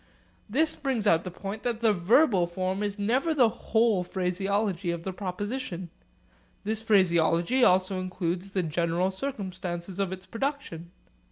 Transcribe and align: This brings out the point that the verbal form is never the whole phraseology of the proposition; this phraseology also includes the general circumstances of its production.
This 0.49 0.75
brings 0.75 1.05
out 1.05 1.23
the 1.25 1.29
point 1.29 1.61
that 1.61 1.77
the 1.81 1.93
verbal 1.93 2.47
form 2.47 2.81
is 2.81 2.97
never 2.97 3.35
the 3.35 3.49
whole 3.49 4.03
phraseology 4.03 4.89
of 4.89 5.03
the 5.03 5.13
proposition; 5.13 5.91
this 6.63 6.81
phraseology 6.81 7.63
also 7.63 7.99
includes 7.99 8.49
the 8.49 8.63
general 8.63 9.11
circumstances 9.11 9.99
of 9.99 10.11
its 10.11 10.25
production. 10.25 10.89